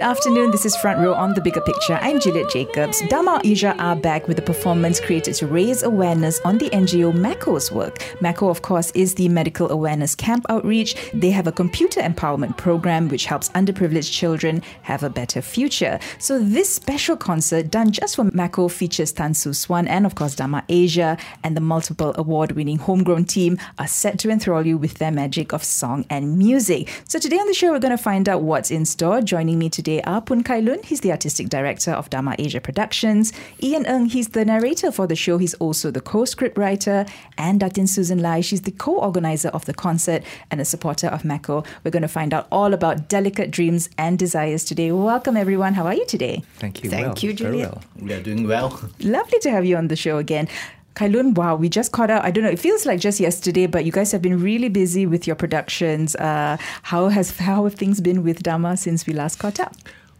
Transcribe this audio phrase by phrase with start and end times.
[0.00, 0.50] Afternoon.
[0.50, 1.98] This is Front Row on the Bigger Picture.
[2.00, 3.00] I'm Juliet Jacobs.
[3.08, 7.70] Dama Asia are back with a performance created to raise awareness on the NGO MACO's
[7.70, 7.98] work.
[8.20, 10.96] MACO, of course, is the Medical Awareness Camp Outreach.
[11.12, 16.00] They have a computer empowerment program which helps underprivileged children have a better future.
[16.18, 20.34] So this special concert done just for MACO features Tan Soo Suan and, of course,
[20.34, 25.12] Dama Asia and the multiple award-winning homegrown team are set to enthrall you with their
[25.12, 27.02] magic of song and music.
[27.06, 29.20] So today on the show, we're going to find out what's in store.
[29.20, 33.32] Joining me today are Pun Kai Loon, he's the artistic director of Dama Asia Productions.
[33.62, 35.38] Ian Ng, he's the narrator for the show.
[35.38, 37.06] He's also the co-script writer.
[37.38, 41.64] And Datin Susan Lai, she's the co-organizer of the concert and a supporter of MACO.
[41.84, 44.92] We're going to find out all about delicate dreams and desires today.
[44.92, 45.74] Welcome, everyone.
[45.74, 46.42] How are you today?
[46.56, 46.90] Thank you.
[46.90, 47.68] Thank well, you, Julia.
[47.68, 47.82] Well.
[48.00, 48.80] We are doing well.
[49.00, 50.48] Lovely to have you on the show again.
[50.94, 52.22] Kai Loon, wow, we just caught up.
[52.24, 55.06] I don't know, it feels like just yesterday, but you guys have been really busy
[55.06, 56.14] with your productions.
[56.16, 59.74] Uh, how has how have things been with Dama since we last caught up?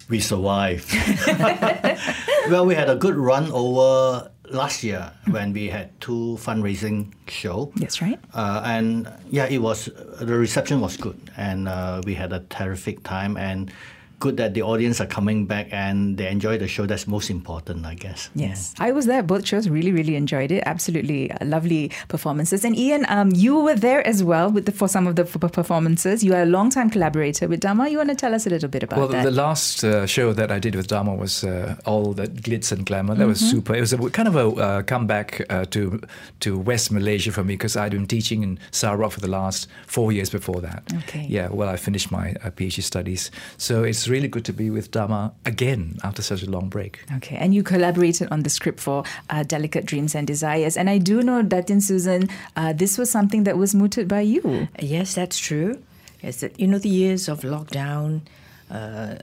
[0.08, 0.92] We survived.
[2.50, 7.72] well, we had a good run over last year when we had two fundraising show.
[7.77, 8.19] That's right.
[8.34, 9.88] Uh, and yeah, it was
[10.21, 13.37] the reception was good, and uh, we had a terrific time.
[13.37, 13.71] And
[14.20, 16.86] good that the audience are coming back and they enjoy the show.
[16.86, 18.30] That's most important, I guess.
[18.34, 18.86] Yes, yeah.
[18.86, 19.22] I was there.
[19.22, 20.62] Both shows really, really enjoyed it.
[20.66, 22.64] Absolutely uh, lovely performances.
[22.64, 26.24] And Ian, um, you were there as well with the, for some of the performances.
[26.24, 27.88] You are a long-time collaborator with Dama.
[27.88, 29.24] You want to tell us a little bit about well, that?
[29.24, 32.72] Well, the last uh, show that I did with Dama was uh, all that glitz
[32.72, 33.14] and glamour.
[33.14, 33.28] That mm-hmm.
[33.30, 33.74] was super.
[33.74, 36.00] It was a, kind of a uh, comeback uh, to
[36.41, 40.12] to West Malaysia for me because I'd been teaching in Sarawak for the last four
[40.12, 40.82] years before that.
[41.04, 41.26] Okay.
[41.28, 41.48] Yeah.
[41.48, 45.32] Well, I finished my uh, PhD studies, so it's really good to be with Dama
[45.44, 47.04] again after such a long break.
[47.16, 50.76] Okay, and you collaborated on the script for uh, Delicate Dreams and Desires.
[50.76, 54.20] And I do know that in Susan, uh, this was something that was mooted by
[54.20, 54.69] you.
[54.81, 55.82] Yes, that's true.
[56.22, 58.22] Yes, that, you know, the years of lockdown,
[58.70, 59.16] uh,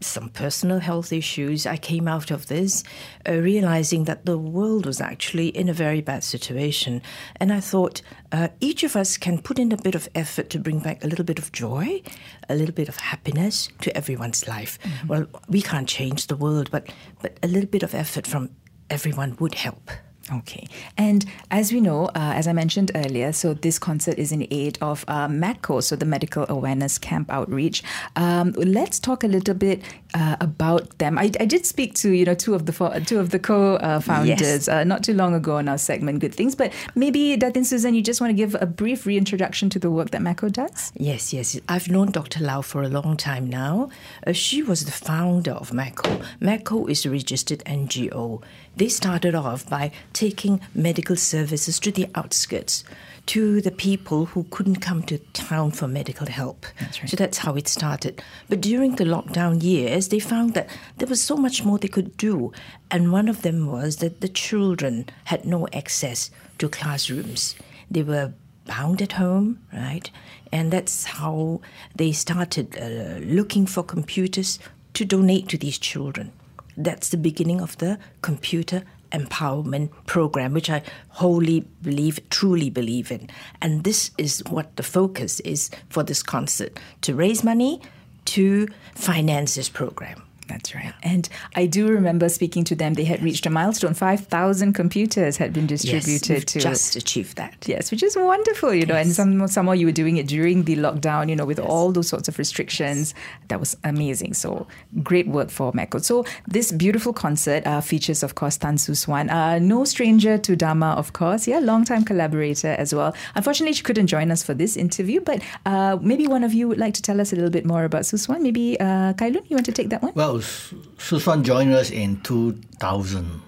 [0.00, 2.84] some personal health issues, I came out of this
[3.28, 7.02] uh, realizing that the world was actually in a very bad situation.
[7.36, 10.58] And I thought uh, each of us can put in a bit of effort to
[10.58, 12.02] bring back a little bit of joy,
[12.48, 14.78] a little bit of happiness to everyone's life.
[14.82, 15.06] Mm-hmm.
[15.08, 18.50] Well, we can't change the world, but, but a little bit of effort from
[18.90, 19.90] everyone would help.
[20.32, 20.66] Okay.
[20.96, 24.78] And as we know, uh, as I mentioned earlier, so this concert is in aid
[24.80, 27.82] of uh, MACO, so the Medical Awareness Camp Outreach.
[28.16, 29.82] Um, let's talk a little bit
[30.14, 31.18] uh, about them.
[31.18, 34.68] I, I, did speak to you know two of the two of the co-founders yes.
[34.68, 38.02] Uh, not too long ago on our segment Good Things, but maybe Datin Susan, you
[38.02, 40.92] just want to give a brief reintroduction to the work that MACO does.
[40.96, 41.58] Yes, yes.
[41.68, 42.42] I've known Dr.
[42.42, 43.90] Lau for a long time now.
[44.26, 46.20] Uh, she was the founder of MACO.
[46.40, 48.42] MACO is a registered NGO.
[48.78, 52.84] They started off by taking medical services to the outskirts,
[53.26, 56.64] to the people who couldn't come to town for medical help.
[56.78, 57.10] That's right.
[57.10, 58.22] So that's how it started.
[58.48, 60.68] But during the lockdown years, they found that
[60.98, 62.52] there was so much more they could do.
[62.88, 67.56] And one of them was that the children had no access to classrooms.
[67.90, 68.32] They were
[68.66, 70.08] bound at home, right?
[70.52, 71.62] And that's how
[71.96, 74.60] they started uh, looking for computers
[74.94, 76.30] to donate to these children
[76.78, 83.28] that's the beginning of the computer empowerment program, which I wholly believe, truly believe in.
[83.60, 87.80] And this is what the focus is for this concert to raise money
[88.26, 90.22] to finance this program.
[90.48, 90.94] That's right.
[91.02, 92.94] And I do remember speaking to them.
[92.94, 93.94] They had reached a milestone.
[93.94, 96.60] 5,000 computers had been distributed yes, to.
[96.60, 97.66] just achieved that.
[97.66, 98.94] Yes, which is wonderful, you know.
[98.94, 101.68] And some, some more you were doing it during the lockdown, you know, with yes.
[101.68, 103.14] all those sorts of restrictions.
[103.48, 104.34] That was amazing.
[104.34, 104.66] So
[105.02, 105.98] great work for MACO.
[105.98, 109.28] So this beautiful concert uh, features, of course, Tan Soo Suan.
[109.28, 111.46] Uh, no stranger to Dama, of course.
[111.46, 113.14] Yeah, long-time collaborator as well.
[113.34, 116.78] Unfortunately, she couldn't join us for this interview, but uh, maybe one of you would
[116.78, 118.42] like to tell us a little bit more about Soo Suan.
[118.42, 120.12] Maybe uh, Kai Loon, you want to take that one?
[120.14, 123.42] Well, Soo Suan joined us in 2000.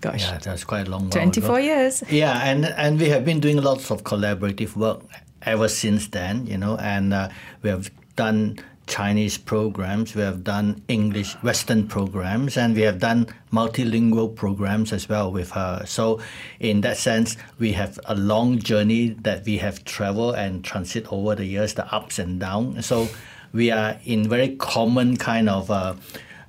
[0.00, 1.10] Gosh, Yeah, that's quite a long while.
[1.10, 1.64] 24 ago.
[1.64, 2.02] years.
[2.10, 5.02] Yeah, and and we have been doing lots of collaborative work
[5.42, 7.28] ever since then, you know, and uh,
[7.62, 13.26] we have done Chinese programs, we have done English Western programs, and we have done
[13.52, 15.82] multilingual programs as well with her.
[15.86, 16.20] So,
[16.58, 21.34] in that sense, we have a long journey that we have traveled and transit over
[21.36, 22.86] the years, the ups and downs.
[22.86, 23.08] So,
[23.52, 25.70] we are in very common kind of.
[25.70, 25.94] Uh,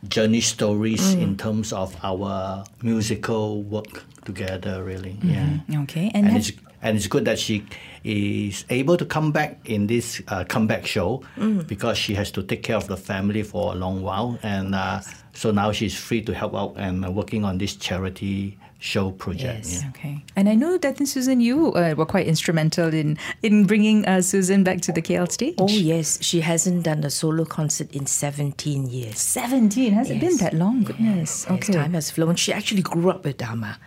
[0.08, 5.60] journey stories in terms of our musical work together really yeah.
[5.84, 6.52] Okay, and, and it's
[6.82, 7.64] and it's good that she
[8.04, 11.22] is able to come back in this uh, comeback show
[11.68, 14.40] because she has to take care of the family for a long while.
[14.42, 15.02] And uh,
[15.34, 19.66] so now she's free to help out and uh, working on this charity show project
[19.66, 19.82] Yes.
[19.84, 19.90] yeah.
[19.90, 20.24] Okay.
[20.36, 24.42] And I know that Susan, you uh, were quite instrumental in in bringing uh, Soo
[24.42, 25.54] Suan back to the KL stage.
[25.60, 29.20] Oh yes, she hasn't done a solo concert in 17 years.
[29.20, 29.94] 17.
[29.94, 30.84] Has it been that long?
[30.84, 31.46] Goodness.
[31.46, 31.74] Yes, Okay.
[31.74, 32.36] time has flown.
[32.36, 33.78] She actually grew up with Dama,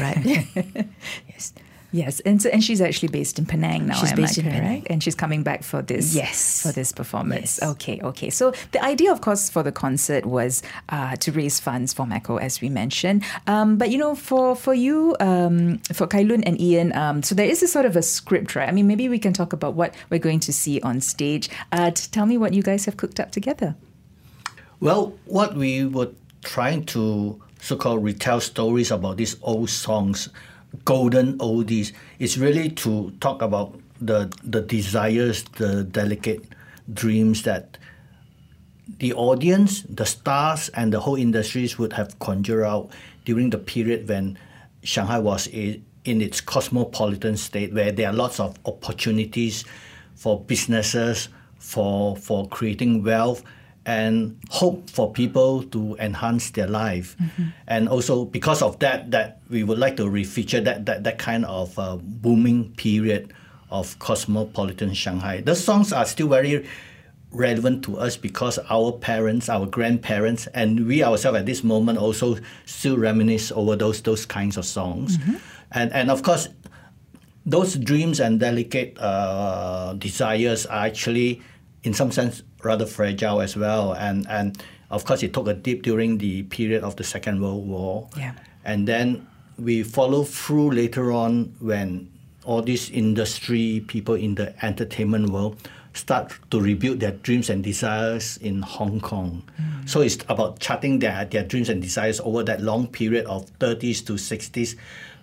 [0.00, 0.22] right?
[1.28, 1.52] yes.
[1.94, 3.94] Yes, and so and she's actually based in Penang now.
[3.94, 4.62] She's am based I in correct?
[4.64, 4.86] Penang.
[4.90, 6.12] and she's coming back for this.
[6.12, 6.60] Yes.
[6.60, 7.60] for this performance.
[7.62, 7.70] Yes.
[7.70, 8.30] Okay, okay.
[8.30, 12.38] So the idea, of course, for the concert was uh, to raise funds for MACO,
[12.38, 13.22] as we mentioned.
[13.46, 17.32] Um, but you know, for for you, um, for Kai Loon and Ian, um, so
[17.32, 18.68] there is a sort of a script, right?
[18.68, 21.48] I mean, maybe we can talk about what we're going to see on stage.
[21.70, 23.76] Uh, to tell me what you guys have cooked up together.
[24.80, 26.10] Well, what we were
[26.42, 30.28] trying to so-called retell stories about these old songs,
[30.84, 36.44] golden oldies, is really to talk about the the desires, the delicate
[36.92, 37.78] dreams that
[38.98, 42.90] the audience, the stars, and the whole industries would have conjured out
[43.24, 44.38] during the period when
[44.82, 49.64] Shanghai was in its cosmopolitan state, where there are lots of opportunities
[50.14, 51.28] for businesses,
[51.58, 53.42] for for creating wealth,
[53.86, 57.16] and hope for people to enhance their life.
[57.66, 61.44] And also because of that, that we would like to refeature that that, that kind
[61.44, 63.32] of uh, booming period
[63.70, 65.40] of cosmopolitan Shanghai.
[65.40, 66.66] The songs are still very
[67.34, 72.38] relevant to us because our parents, our grandparents, and we ourselves at this moment also
[72.64, 75.18] still reminisce over those those kinds of songs,
[75.72, 76.48] and and of course,
[77.44, 81.42] those dreams and delicate uh, desires are actually,
[81.82, 85.82] in some sense, rather fragile as well, and and of course, it took a dip
[85.82, 88.32] during the period of the Second World War, Yeah.
[88.64, 89.26] and then
[89.58, 92.10] we follow through later on when
[92.44, 95.56] all these industry people in the entertainment world
[95.94, 99.42] start to rebuild their dreams and desires in Hong Kong.
[99.60, 99.88] Mm.
[99.88, 104.04] So it's about charting their, their dreams and desires over that long period of 30s
[104.06, 104.74] to 60s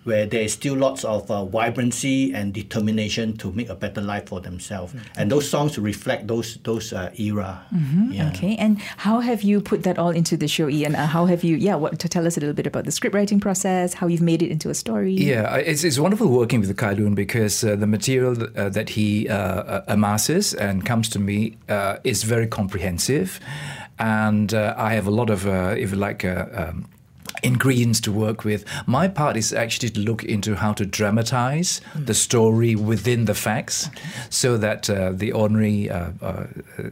[0.04, 4.26] where there is still lots of uh, vibrancy and determination to make a better life
[4.26, 4.94] for themselves.
[5.16, 7.64] And those songs reflect those those uh, era.
[8.10, 8.28] Yeah.
[8.28, 10.94] Okay, and how have you put that all into the show, Ian?
[10.94, 13.14] Uh, how have you, yeah, what, to tell us a little bit about the script
[13.14, 15.14] writing process, how you've made it into a story?
[15.14, 19.28] Yeah, it's, it's wonderful working with Kai Loon because uh, the material uh, that he
[19.28, 23.40] uh, uh, amasses and comes to me uh, is very comprehensive.
[23.98, 26.88] And uh, I have a lot of, uh, if you like, uh, um,
[27.42, 28.64] ingredients to work with.
[28.86, 33.90] My part is actually to look into how to dramatize the story within the facts
[34.30, 36.46] so that uh, the ordinary uh, uh,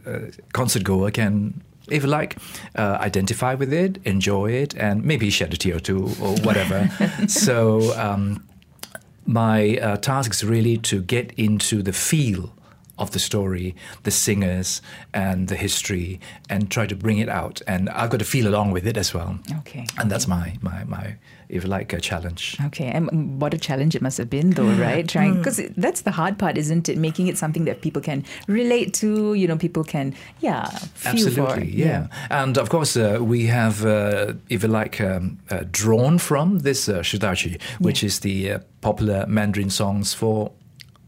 [0.05, 0.19] uh,
[0.53, 2.37] concert goer can if you like,
[2.75, 6.89] uh, identify with it, enjoy it, and maybe shed a tear or two or whatever.
[7.27, 8.47] so um,
[9.25, 12.53] my uh, task is really to get into the feel
[13.01, 14.81] of the story, the singers,
[15.13, 17.61] and the history, and try to bring it out.
[17.67, 19.39] And I've got to feel along with it as well.
[19.59, 21.15] Okay, And that's my, my, my,
[21.49, 22.57] if you like, a challenge.
[22.67, 25.07] Okay, and what a challenge it must have been, though, right?
[25.07, 26.97] Trying because that's the hard part, isn't it?
[26.97, 29.33] Making it something that people can relate to.
[29.33, 31.77] You know, people can, yeah, feel Absolutely, for.
[31.77, 32.07] yeah.
[32.29, 36.87] And of course, uh, we have, uh, if you like, um, uh, drawn from this
[36.87, 40.51] uh, shidachi, which is the uh, popular Mandarin songs for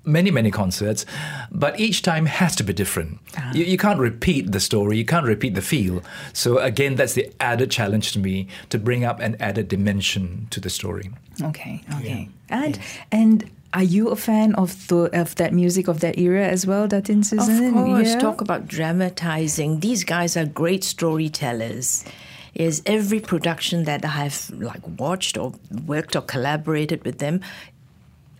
[0.05, 1.05] many, many concerts,
[1.51, 3.19] but each time has to be different.
[3.37, 3.51] Ah.
[3.53, 6.01] You, you can't repeat the story, you can't repeat the feel.
[6.33, 10.59] So, again, that's the added challenge to me to bring up an added dimension to
[10.59, 11.11] the story.
[11.41, 12.79] Okay, okay, and
[13.11, 13.49] and.
[13.75, 17.25] Are you a fan of the of that music of that era as well, Datin
[17.25, 17.69] Susan?
[17.69, 18.19] Of course, Yeah?
[18.19, 19.79] talk about dramatizing.
[19.79, 22.05] These guys are great storytellers.
[22.53, 25.53] Is every production that I have like watched or
[25.87, 27.41] worked or collaborated with them,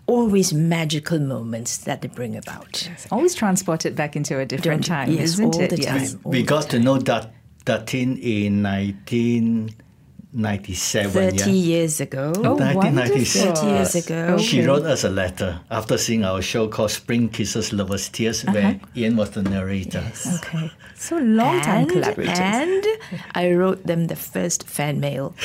[0.07, 2.89] always magical moments that they bring about.
[3.11, 5.69] Always transported back into a different Don't- time, yes, isn't all it?
[5.69, 6.11] the Yes.
[6.13, 6.21] time.
[6.25, 7.31] We got to know that
[7.65, 11.11] Datin in 1997.
[11.11, 11.45] 30 yeah.
[11.79, 12.33] yees ago.
[12.37, 13.59] Oh, 1996.
[13.61, 14.27] 30 years ago.
[14.35, 14.67] Oh, she Okay.
[14.67, 18.53] wrote us a letter after seeing our show called Spring Kisses, Lovers Tears, uh-huh.
[18.53, 20.03] where Ian was the narrator.
[20.35, 20.69] Okay.
[20.95, 22.39] So long time and, collaborators.
[22.39, 22.83] and
[23.35, 25.33] I wrote them the first fan mail.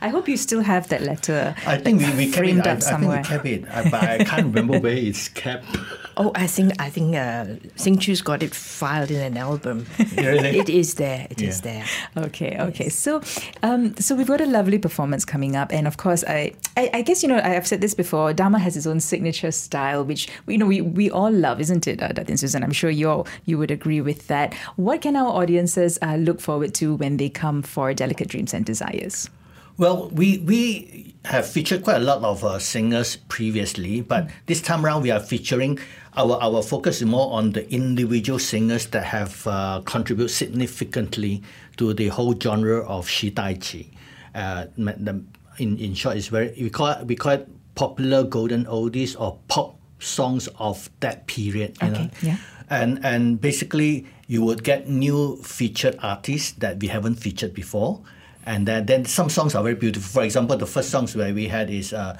[0.00, 1.54] I hope you still have that letter.
[1.66, 2.66] I think like, we, we kept framed it.
[2.66, 3.18] I, up I think somewhere.
[3.22, 5.66] we kept it, uh, but I can't remember where it's kept.
[6.16, 9.84] Oh, I think I think uh, Sing Chu's got it filed in an album.
[10.16, 10.58] Really?
[10.60, 11.26] It is there.
[11.28, 11.84] It is Yeah.
[12.14, 12.26] there.
[12.26, 12.88] Okay, okay.
[12.88, 13.20] So,
[13.64, 17.02] um, so we've got a lovely performance coming up, and of course, I, I, I
[17.02, 18.32] guess you know I have said this before.
[18.32, 22.00] Dama has his own signature style, which you know we, we all love, isn't it,
[22.00, 22.62] uh, Datin Susan?
[22.62, 24.54] I'm sure you all you would agree with that.
[24.76, 28.64] What can our audiences uh, look forward to when they come for Delicate Dreams and
[28.64, 29.28] Desires?
[29.76, 34.84] Well, we we have featured quite a lot of uh, singers previously, but this time
[34.84, 35.78] around we are featuring
[36.16, 41.42] our our focus is more on the individual singers that have uh, contributed significantly
[41.76, 43.86] to the whole genre of Shi Tai Chi.
[44.34, 45.24] Uh, the,
[45.58, 49.38] in in short, it's very we call it, we call it popular golden oldies or
[49.48, 51.76] pop songs of that period.
[51.82, 52.10] You Okay, know?
[52.22, 52.36] yeah.
[52.70, 58.00] and and basically you would get new featured artists that we haven't featured before
[58.46, 61.48] and then, then some songs are very beautiful for example the first songs where we
[61.48, 62.18] had is uh,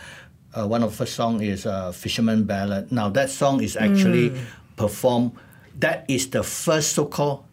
[0.54, 4.33] uh, one of the first song is uh, fisherman ballad now that song is actually
[4.76, 5.33] performed
[5.78, 7.45] that is the first so-called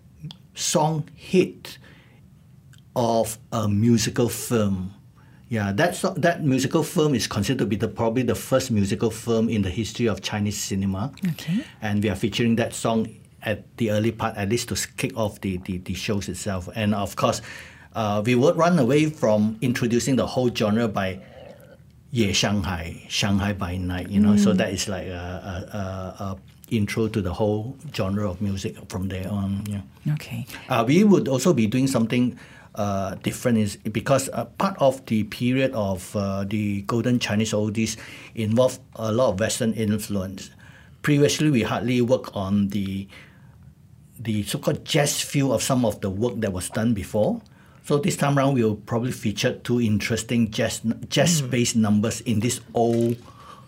[0.54, 1.78] song hit
[2.96, 4.94] of a musical film.
[5.50, 9.12] Yeah, that so- that musical film is considered to be the probably the first musical
[9.12, 11.12] film in the history of Chinese cinema.
[11.32, 11.66] Okay.
[11.82, 13.08] And we are featuring that song
[13.44, 16.70] at the early part, at least to kick off the, the, the shows itself.
[16.74, 17.42] And of course,
[17.96, 21.20] uh, we would run away from introducing the whole genre by
[22.12, 24.10] Ye Shanghai, Shanghai by Night.
[24.10, 26.38] You know, so that is like a, a, a, a
[26.72, 29.64] intro to the whole genre of music from there on.
[29.68, 30.14] Yeah.
[30.14, 30.46] Okay.
[30.70, 32.38] Uh, we would also be doing something
[32.76, 37.98] uh, different is because uh, part of the period of uh, the golden Chinese oldies
[38.36, 40.50] involved a lot of Western influence.
[41.02, 43.08] Previously, we hardly work on the
[44.20, 47.42] the so-called jazz feel of some of the work that was done before.
[47.84, 53.18] So this time around, we'll probably feature two interesting jazz jazz-based numbers in these old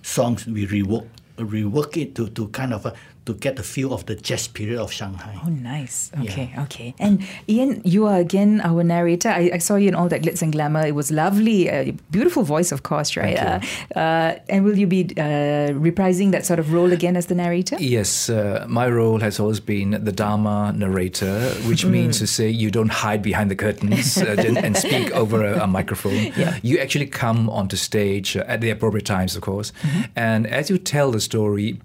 [0.02, 0.46] songs.
[0.46, 2.94] We rework rework it to, to kind of uh,
[3.26, 5.40] to get the feel of the jazz period of Shanghai.
[5.46, 6.12] Oh, nice.
[6.22, 6.94] Okay, okay.
[7.00, 9.30] And Ian, you are again our narrator.
[9.30, 10.86] I, I saw you in all that glitz and glamour.
[10.86, 13.38] It was lovely, uh, beautiful voice, of course, right?
[13.38, 13.64] Thank
[13.96, 17.36] Uh, uh, and will you be uh, reprising that sort of role again as the
[17.36, 17.78] narrator?
[17.80, 22.70] Yes, uh, my role has always been the Dama narrator, which means to say you
[22.72, 26.34] don't hide behind the curtains uh, and, and speak over a, a microphone.
[26.62, 29.72] You actually come onto stage at the appropriate times, of course.
[30.16, 31.80] And as you tell the story,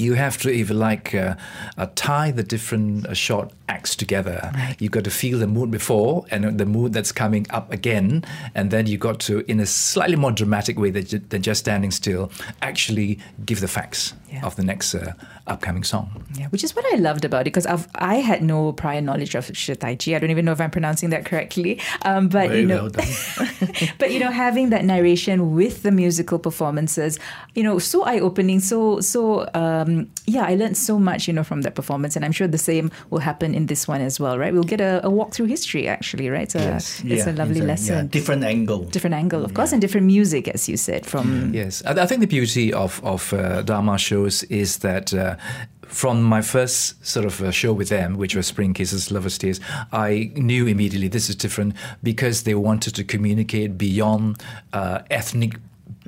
[0.00, 1.34] you have to, even like, uh,
[1.78, 4.52] uh, tie the different uh, short acts together.
[4.78, 8.24] You've got to feel the mood before and the mood that's coming up again.
[8.54, 11.60] And then you got to, in a slightly more dramatic way than, ju- than just
[11.60, 12.30] standing still,
[12.62, 14.46] actually give the facts Yeah.
[14.46, 15.12] of the next uh,
[15.46, 16.06] upcoming song.
[16.38, 19.34] Yeah, which is what I loved about it because I've, I had no prior knowledge
[19.34, 20.14] of Shitaichi.
[20.14, 21.80] I don't even know if I'm pronouncing that correctly.
[22.02, 23.06] Um, but Very you know, well
[23.98, 27.18] but you know, having that narration with the musical performances,
[27.56, 28.60] you know, so eye opening.
[28.60, 29.85] So so um,
[30.26, 32.90] yeah, I learned so much, you know, from that performance, and I'm sure the same
[33.10, 34.52] will happen in this one as well, right?
[34.52, 36.50] We'll get a, a walk through history, actually, right?
[36.50, 37.02] So Yes.
[37.04, 37.96] it's a lovely it's lesson.
[37.96, 38.84] Yeah, different angle.
[38.84, 42.20] different angle, of course, and different music, as you said, from Yes, I, I think
[42.20, 45.12] the beauty of of uh, Dama shows is that.
[45.14, 45.36] Uh,
[45.88, 49.60] from my first sort of uh, show with them, which was Spring Kisses, Lovers Tears,
[49.92, 55.52] I knew immediately this is different because they wanted to communicate beyond uh, ethnic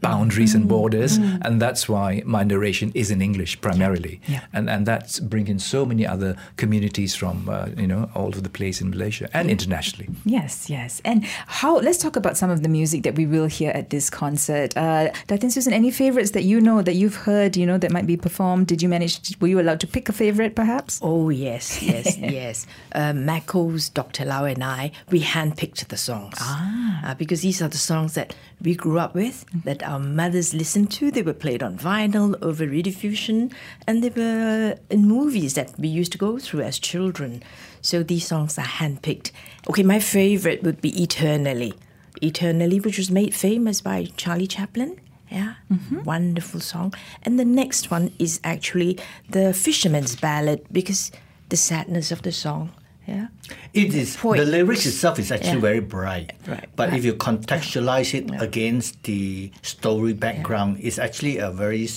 [0.01, 4.41] boundaries and borders, and that's why my narration is in English primarily, Yeah.
[4.53, 8.51] and and that's bringing so many other communities from uh, you know all over the
[8.51, 10.09] place in Malaysia and internationally.
[10.25, 11.01] Yes, yes.
[11.05, 11.79] And how?
[11.79, 14.77] Let's talk about some of the music that we will hear at this concert.
[14.77, 18.07] Uh, Datin Susan, any favorites that you know that you've heard, you know, that might
[18.07, 18.67] be performed?
[18.67, 19.37] Did you manage?
[19.41, 21.01] Were you allowed to pick a favorite, perhaps?
[21.03, 22.67] Oh yes, yes, yes.
[22.95, 24.25] Uh, MACO's Dr.
[24.25, 27.15] Lau and I we handpicked the songs ah.
[27.19, 31.11] because these are the songs that we grew up with, that our mothers listened to.
[31.11, 33.53] They were played on vinyl over rediffusion,
[33.87, 37.43] and they were in movies that we used to go through as children.
[37.81, 39.31] So these songs are handpicked.
[39.69, 41.75] Okay, my favorite would be Eternally,
[42.21, 45.01] Eternally, which was made famous by Charlie Chaplin.
[45.31, 46.05] Yeah, mm-hmm.
[46.05, 46.95] wonderful song.
[47.23, 51.13] And the next one is actually the Fisherman's Ballad because
[51.49, 52.71] the sadness of the song.
[53.09, 53.29] Yeah,
[53.73, 54.39] It is Point.
[54.39, 55.71] the lyrics itself is actually Yeah.
[55.71, 56.35] very bright.
[56.47, 56.99] Right, But right.
[56.99, 61.89] if you contextualize it against the story background, it's actually a very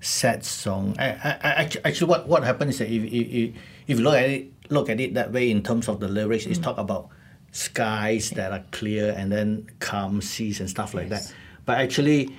[0.00, 0.94] sad song.
[1.00, 3.54] I, I, I, actually, what, what happened is that if, if,
[3.88, 6.44] if you look at it look at it that way in terms of the lyrics,
[6.46, 6.50] Mm.
[6.50, 7.08] it's talk about
[7.52, 11.32] skies that are clear and then calm seas and stuff like that.
[11.66, 12.30] But actually,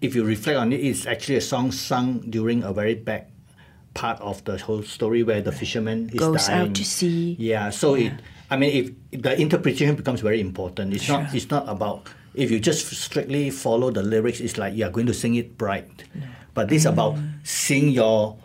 [0.00, 3.26] if you reflect on it, it's actually a song sung during a very bad
[3.94, 7.36] part of the whole story where the fisherman is Goes out to sea.
[7.38, 8.12] Yeah, so it.
[8.50, 11.34] I mean, if the interpretation becomes very important, it's not.
[11.34, 14.40] It's not about if you just strictly follow the lyrics.
[14.40, 16.04] It's like you are going to sing it bright,
[16.52, 17.46] but this is about mm.
[17.46, 18.36] seeing your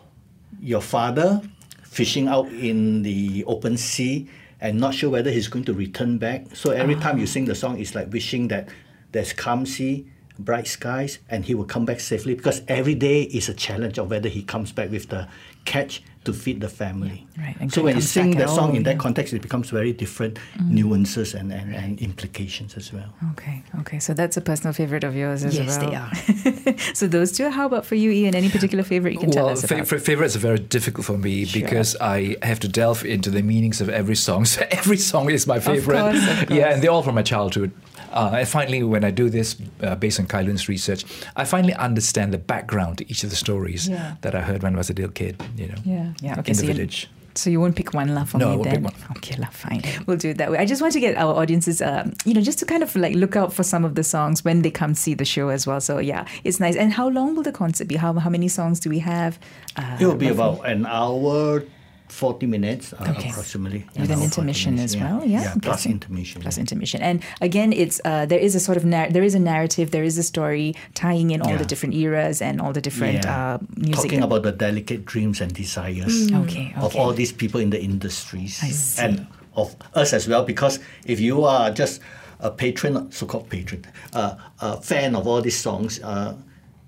[0.60, 1.42] your father
[1.82, 4.28] fishing out in the open sea
[4.60, 6.54] and not sure whether he's going to return back.
[6.54, 7.00] So every ah.
[7.00, 8.68] time you sing the song, it's like wishing that
[9.12, 10.06] there's calm sea,
[10.44, 14.10] bright skies, and he will come back safely because every day is a challenge of
[14.10, 15.28] whether he comes back with the
[15.64, 17.26] catch to feed the family.
[17.38, 18.98] Right, and So when you sing back that song all, in that yeah.
[18.98, 20.70] context, it becomes very different mm.
[20.70, 23.14] nuances and, and, and implications as well.
[23.32, 23.98] Okay, okay.
[23.98, 25.90] So that's a personal favorite of yours as Yes, well.
[25.90, 26.74] they are.
[26.94, 27.48] so those two.
[27.48, 28.34] How about for you, Ian?
[28.34, 29.88] Any particular favorite you can tell us fa- about?
[29.88, 33.80] fa- favorites are very difficult for me because I have to delve into the meanings
[33.80, 34.44] of every song.
[34.50, 36.00] So every song is my favorite.
[36.00, 37.70] course, of Yeah, and they're all from my childhood.
[38.12, 41.04] Uh, and finally, when I do this uh, based on Kai Loon's research,
[41.36, 44.16] I finally understand the background to each of the stories Yeah.
[44.22, 45.40] that I heard when I was a little kid.
[45.56, 46.38] You know, yeah, yeah.
[46.40, 47.08] Okay, in so the you- village.
[47.36, 48.82] So you won't pick one lah for No, I me won't then.
[48.82, 49.16] pick one.
[49.18, 49.82] Okay, lah, fine.
[50.04, 50.58] We'll do it that way.
[50.58, 53.14] I just want to get our audiences, um, you know, just to kind of like
[53.14, 55.80] look out for some of the songs when they come see the show as well.
[55.80, 56.74] So yeah, it's nice.
[56.74, 57.94] And how long will the concert be?
[57.94, 59.38] How how many songs do we have?
[59.78, 60.42] Uh, It will be roughly?
[60.58, 61.62] about an hour,
[62.10, 63.28] 40 minutes uh, Okay.
[63.30, 63.84] approximately.
[63.98, 65.22] with an intermission as well.
[65.24, 66.42] Yeah, Yeah, Okay, plus intermission.
[66.42, 66.60] Plus yeah.
[66.62, 69.90] intermission, and again, it's uh, there is a sort of nar- there is a narrative,
[69.90, 73.58] there is a story tying in all the different eras and all the different uh,
[73.76, 73.94] music.
[74.02, 78.60] Talking about the delicate dreams and desires Okay, of all these people in the industries
[78.62, 79.02] I see.
[79.02, 80.44] and of us as well.
[80.44, 82.00] Because if you are just
[82.40, 86.34] a patron, so-called patron, uh, a fan of all these songs, uh,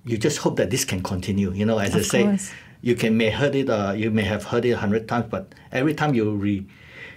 [0.05, 1.53] you just hope that this can continue.
[1.53, 2.51] You know, as I Of say, course.
[2.83, 5.55] You can may heard it, uh, you may have heard it a hundred times, but
[5.73, 6.67] every time you re-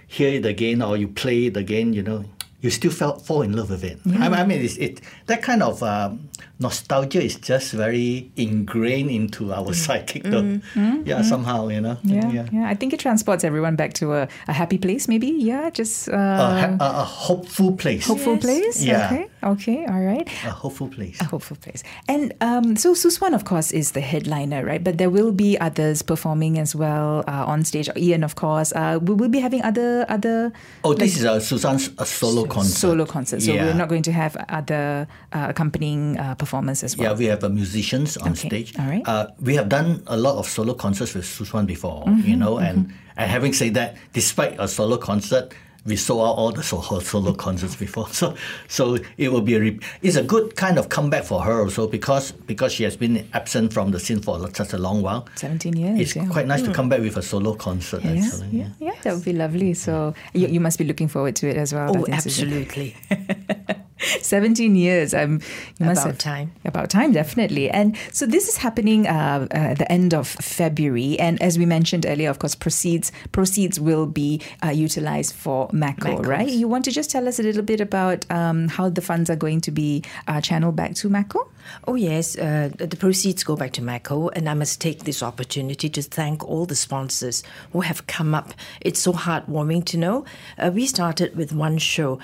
[0.06, 2.24] hear it again or you play it again, you know,
[2.60, 3.98] you still felt fall in love with it.
[4.18, 9.52] I, I mean, it's, it that kind of um, nostalgia is just very ingrained into
[9.52, 10.60] our psychic, though.
[11.04, 11.96] Yeah, somehow, you know.
[12.04, 12.32] Mm.
[12.34, 15.28] yeah, yeah, I think it transports everyone back to a, a happy place, maybe.
[15.28, 16.16] Yeah, just uh, A,
[16.60, 18.06] ha- a, a hopeful place.
[18.06, 18.82] hopeful place.
[18.82, 19.06] Yeah.
[19.12, 20.26] Okay, okay, all right.
[20.44, 21.20] A hopeful place.
[21.20, 21.82] A hopeful place.
[22.08, 24.82] And um, so Soo Suan, of course, is the headliner, right?
[24.82, 27.88] But there will be others performing as well uh, on stage.
[27.96, 28.72] Ian, of course.
[28.72, 30.52] Uh, we will be having other other
[30.84, 32.78] Oh, this is a Soo Suan's a solo concert.
[32.78, 33.42] solo concert.
[33.42, 33.64] So yeah.
[33.66, 37.12] we're not going to have other uh, accompanying uh, performance as well.
[37.12, 38.78] Yeah, we have uh, musicians on Okay, stage.
[38.78, 39.02] all right.
[39.06, 42.36] Uh, we have done a lot of solo concerts with Soo Suan before, Mm-hmm, you
[42.36, 45.52] know, and, and having said that, despite a solo concert,
[45.86, 48.08] we sold out all the so- her solo concerts before.
[48.16, 48.34] So
[48.68, 51.86] so it will be a re- it's a good kind of comeback for her also
[51.86, 55.28] because because she has been absent from the scene for such a long while.
[55.36, 56.00] 17 years.
[56.00, 56.26] It's yeah.
[56.26, 56.72] quite nice to hmm.
[56.72, 58.48] come back with a solo concert yeah, actually.
[58.48, 59.74] yeah, yeah, that would be lovely.
[59.74, 61.96] So you, you must be looking forward to it as well.
[61.96, 62.96] Oh, absolutely.
[64.20, 65.14] 17 years.
[65.14, 65.40] Um,
[65.80, 66.52] About have- time.
[66.64, 67.70] About time, definitely.
[67.70, 71.18] And so this is happening uh, uh, the end of February.
[71.18, 76.26] And as we mentioned earlier, of course, proceeds proceeds will be uh, utilized for MACO's.
[76.26, 76.48] right?
[76.48, 79.36] You want to just tell us a little bit about um, how the funds are
[79.36, 81.50] going to be uh, channeled back to MACO?
[81.88, 82.36] Oh, yes.
[82.38, 86.44] Uh, the proceeds go back to MACO, and I must take this opportunity to thank
[86.44, 88.54] all the sponsors who have come up.
[88.80, 90.24] It's so heartwarming to know.
[90.58, 92.18] Uh, we started with one show.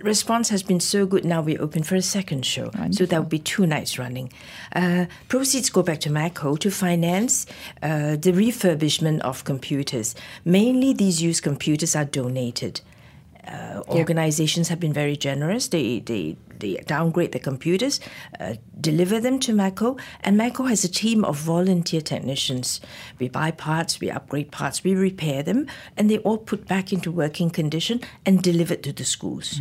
[0.00, 1.24] Response has been so good.
[1.24, 4.30] Now we're open for a second show, so that will be two nights running.
[4.74, 7.46] Uh, proceeds go back to MACO to finance
[7.82, 10.14] uh, the refurbishment of computers.
[10.44, 12.82] Mainly, these used computers are donated
[13.48, 15.68] uh, organizations have been very generous.
[15.68, 18.00] They they they downgrade the computers,
[18.40, 22.80] uh, deliver them to MACO, and MACO has a team of volunteer technicians.
[23.18, 27.12] We buy parts, we upgrade parts, we repair them, and they all put back into
[27.12, 29.60] working condition and delivered to the schools.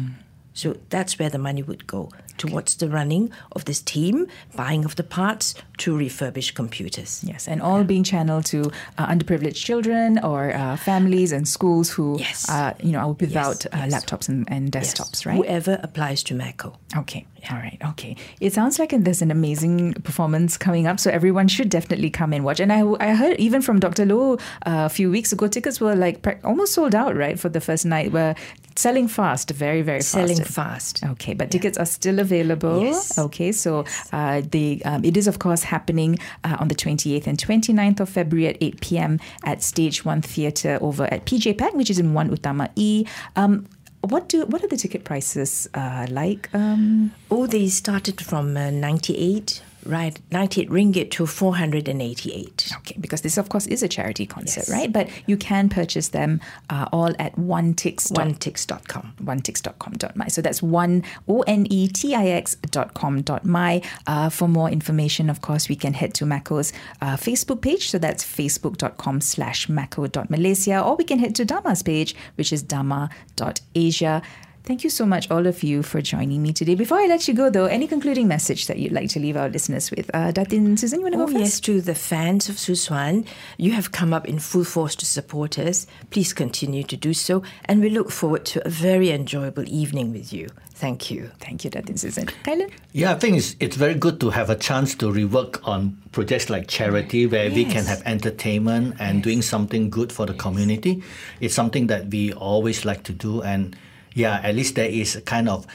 [0.62, 4.96] So that's where the money would go towards the running of this team, buying of
[4.96, 7.24] the parts to refurbish computers.
[7.24, 8.60] Yes, and all being channeled to
[9.00, 12.48] uh, underprivileged children or uh, families and schools who, Yes.
[12.50, 13.94] uh, you know, are without Yes, uh, yes.
[13.94, 15.36] laptops and, and desktops, right?
[15.38, 16.78] Whoever applies to MACO.
[16.96, 17.26] Okay.
[17.52, 17.80] All right.
[17.92, 18.16] Okay.
[18.40, 22.44] It sounds like there's an amazing performance coming up, so everyone should definitely come and
[22.46, 22.60] watch.
[22.60, 24.06] And I, I heard even from Dr.
[24.06, 24.34] Low
[24.66, 27.62] uh, a few weeks ago, tickets were like prac- almost sold out, right, for the
[27.62, 28.12] first night.
[28.12, 28.36] Were
[28.78, 30.12] selling fast, very, very fast.
[30.12, 31.04] Selling fast.
[31.04, 32.82] Okay, but tickets are still available.
[32.84, 33.18] Yes.
[33.18, 37.38] Okay, so uh, the um, it is of course happening uh, on the 28th and
[37.38, 39.20] 29th of February at 8 p.m.
[39.44, 43.06] at Stage One Theatre over at PJPAC, which is in One Utama E.
[43.36, 43.68] Um,
[44.02, 46.50] what do what are the ticket prices uh, like?
[46.54, 52.72] Um, Oh, they started from uh, 98 right, 98 ringgit to 488.
[52.78, 54.70] Okay, because this, of course, is a charity concert, Yes.
[54.72, 54.92] right?
[54.92, 58.12] But you can purchase them uh, all at onetix.
[58.12, 59.14] Onetix.com.
[59.24, 60.28] onetix.com.my.
[60.28, 63.82] So that's one O N E T I X dot com dot my.
[64.06, 67.90] Uh, for more information, of course, we can head to MACO's uh, Facebook page.
[67.90, 70.82] So that's facebook.com slash mako.malaysia.
[70.82, 74.22] Or we can head to Dama's page, which is dama.asia.
[74.68, 76.76] Thank you so much, all of you, for joining me today.
[76.76, 79.48] Before I let you go, though, any concluding message that you'd like to leave our
[79.48, 80.12] listeners with?
[80.14, 81.42] Uh, Datin Susan, you want to Oh, go first?
[81.42, 83.24] yes, to the fans of Soo Suan,
[83.58, 85.88] you have come up in full force to support us.
[86.10, 90.34] Please continue to do so, and we look forward to a very enjoyable evening with
[90.34, 90.50] you.
[90.72, 91.32] Thank you.
[91.40, 92.26] Thank you, Datin Susan.
[92.44, 92.70] Kai Loon?
[92.92, 96.50] Yeah, I think it's, it's very good to have a chance to rework on projects
[96.50, 101.02] like charity where we can have entertainment and doing something good for the community.
[101.40, 103.42] It's something that we always like to do.
[103.42, 103.78] And
[104.18, 105.68] yeah, at least there is a kind of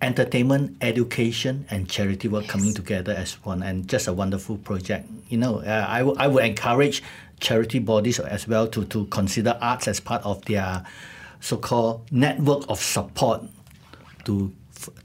[0.00, 3.62] entertainment, education, and charity work coming together as one.
[3.62, 5.06] And just a wonderful project.
[5.28, 7.02] You know, uh, I, w- I would encourage
[7.40, 10.82] charity bodies as well to, to consider arts as part of their
[11.40, 13.42] so called network of support
[14.24, 14.50] to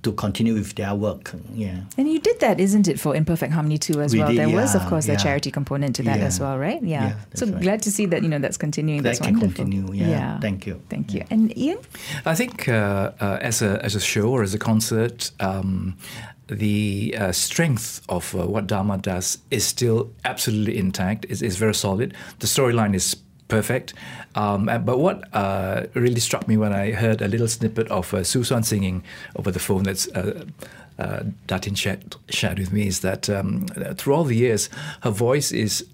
[0.04, 1.34] to continue with their work.
[1.54, 1.82] Yeah.
[1.98, 4.30] And you did that, isn't it, for Imperfect Harmony too as We well?
[4.30, 5.18] did, there was, of yeah, course, a yeah.
[5.18, 6.26] charity component to that Yeah.
[6.26, 6.82] as well, right?
[6.84, 7.08] Yeah.
[7.08, 7.62] Yeah, so right.
[7.62, 9.02] glad to see that you know that's continuing.
[9.04, 9.66] That that's can wonderful.
[9.66, 10.40] continue, yeah.
[10.40, 10.82] Thank you.
[10.90, 11.24] Thank you.
[11.30, 11.80] And Ian,
[12.26, 15.98] I think uh, uh, as a as a show or as a concert, um,
[16.48, 21.26] the uh, strength of uh, what Dama does is still absolutely intact.
[21.30, 22.14] is is very solid.
[22.40, 23.16] The storyline is
[23.48, 23.94] perfect.
[24.36, 28.24] Um, but what uh, really struck me when I heard a little snippet of uh,
[28.24, 29.04] Soo Suan singing
[29.36, 30.08] over the phone that's.
[30.10, 30.46] Uh,
[30.98, 34.70] uh, Datin shared, shared with me is that um, through all the years,
[35.02, 35.86] her voice is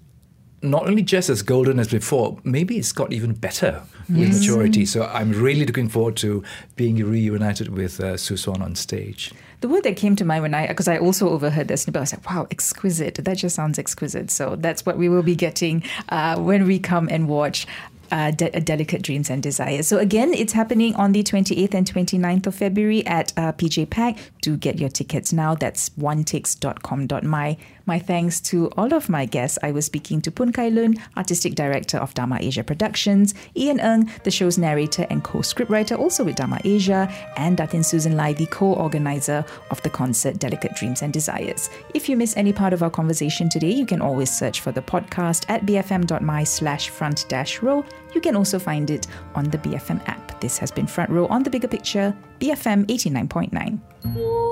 [0.62, 4.86] not only just as golden as before, maybe it's got even better with maturity.
[4.86, 6.44] So I'm really looking forward to
[6.76, 9.32] being reunited with uh, Soo Suan on stage.
[9.62, 12.00] The word that came to mind when I, because I also overheard that snippet, I
[12.00, 13.14] was like, wow, exquisite.
[13.14, 14.28] That just sounds exquisite.
[14.32, 17.66] So that's what we will be getting uh, when we come and watch.
[18.10, 19.88] Uh, De- Delicate Dreams and Desires.
[19.88, 24.18] So, again, it's happening on the 28th and 29th of February at uh, PJPAC.
[24.42, 25.54] Do get your tickets now.
[25.54, 27.56] That's onetix.com.my.
[27.86, 29.58] My thanks to all of my guests.
[29.62, 34.10] I was speaking to Pun Kai Loon, Artistic Director of Dama Asia Productions, Ian Ng,
[34.24, 38.46] the show's narrator and co scriptwriter, also with Dama Asia, and Datin Susan Lai, the
[38.46, 41.70] co organizer of the concert Delicate Dreams and Desires.
[41.94, 44.82] If you miss any part of our conversation today, you can always search for the
[44.82, 47.84] podcast at bfm.my slash front dash row.
[48.14, 50.40] You can also find it on the BFM app.
[50.40, 54.51] This has been Front Row on the Bigger Picture, BFM 89.9.